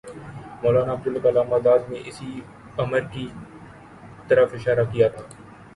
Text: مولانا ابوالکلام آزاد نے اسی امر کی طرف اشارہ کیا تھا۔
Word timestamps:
مولانا 0.61 0.91
ابوالکلام 0.93 1.53
آزاد 1.57 1.81
نے 1.89 1.99
اسی 2.09 2.31
امر 2.83 3.01
کی 3.13 3.27
طرف 4.27 4.49
اشارہ 4.53 4.85
کیا 4.91 5.07
تھا۔ 5.15 5.23